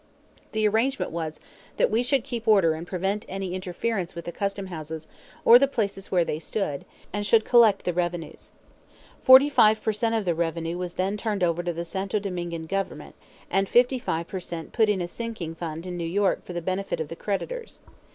[0.53, 1.39] The arrangement was
[1.77, 5.07] that we should keep order and prevent any interference with the custom houses
[5.45, 8.49] or the places where they stood, and should collect the revenues.
[9.21, 12.65] Forty five per cent of the revenue was then turned over to the Santo Domingan
[12.65, 13.13] Government,
[13.51, 16.63] and fifty five per cent put in a sinking fund in New York for the
[16.63, 17.77] benefit of the creditors.